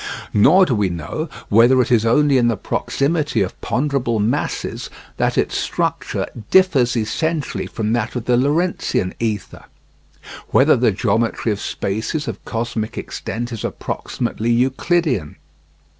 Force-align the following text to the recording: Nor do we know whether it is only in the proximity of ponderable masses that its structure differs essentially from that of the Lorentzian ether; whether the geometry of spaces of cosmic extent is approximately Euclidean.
Nor 0.33 0.65
do 0.65 0.73
we 0.73 0.89
know 0.89 1.29
whether 1.49 1.79
it 1.79 1.91
is 1.91 2.07
only 2.07 2.39
in 2.39 2.47
the 2.47 2.57
proximity 2.57 3.41
of 3.43 3.61
ponderable 3.61 4.19
masses 4.19 4.89
that 5.17 5.37
its 5.37 5.55
structure 5.55 6.25
differs 6.49 6.97
essentially 6.97 7.67
from 7.67 7.93
that 7.93 8.15
of 8.15 8.25
the 8.25 8.35
Lorentzian 8.35 9.13
ether; 9.19 9.65
whether 10.47 10.75
the 10.75 10.89
geometry 10.91 11.51
of 11.51 11.61
spaces 11.61 12.27
of 12.27 12.43
cosmic 12.45 12.97
extent 12.97 13.51
is 13.53 13.63
approximately 13.63 14.49
Euclidean. 14.49 15.35